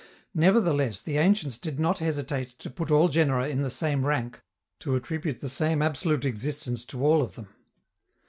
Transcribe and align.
Nevertheless 0.33 0.99
the 1.03 1.19
ancients 1.19 1.59
did 1.59 1.79
not 1.79 1.99
hesitate 1.99 2.57
to 2.57 2.71
put 2.71 2.89
all 2.89 3.07
genera 3.07 3.47
in 3.47 3.61
the 3.61 3.69
same 3.69 4.03
rank, 4.03 4.41
to 4.79 4.95
attribute 4.95 5.41
the 5.41 5.47
same 5.47 5.83
absolute 5.83 6.25
existence 6.25 6.83
to 6.85 7.05
all 7.05 7.21
of 7.21 7.35
them. 7.35 7.49